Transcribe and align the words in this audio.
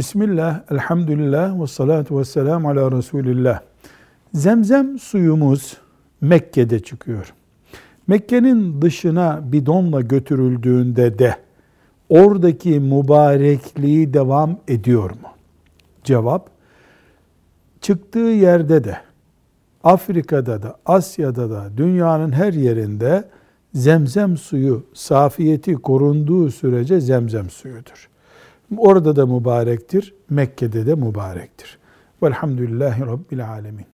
Bismillah, 0.00 0.60
elhamdülillah 0.70 1.62
ve 1.62 1.66
salatu 1.66 2.18
ve 2.18 2.24
selamu 2.24 2.68
ala 2.68 2.92
Resulillah. 2.92 3.60
Zemzem 4.34 4.98
suyumuz 4.98 5.76
Mekke'de 6.20 6.80
çıkıyor. 6.80 7.34
Mekke'nin 8.06 8.82
dışına 8.82 9.40
bidonla 9.52 10.00
götürüldüğünde 10.00 11.18
de 11.18 11.36
oradaki 12.08 12.80
mübarekliği 12.80 14.14
devam 14.14 14.58
ediyor 14.68 15.10
mu? 15.10 15.28
Cevap, 16.04 16.50
çıktığı 17.80 18.18
yerde 18.18 18.84
de, 18.84 18.96
Afrika'da 19.84 20.62
da, 20.62 20.76
Asya'da 20.86 21.50
da, 21.50 21.70
dünyanın 21.76 22.32
her 22.32 22.52
yerinde 22.52 23.24
zemzem 23.74 24.36
suyu 24.36 24.86
safiyeti 24.94 25.74
korunduğu 25.74 26.50
sürece 26.50 27.00
zemzem 27.00 27.50
suyudur. 27.50 28.10
Orada 28.76 29.16
da 29.16 29.26
mübarektir, 29.26 30.14
Mekke'de 30.30 30.86
de 30.86 30.94
mübarektir. 30.94 31.78
Velhamdülillahi 32.22 33.06
Rabbil 33.06 33.48
Alemin. 33.48 33.86